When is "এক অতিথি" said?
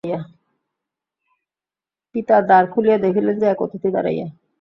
3.45-3.89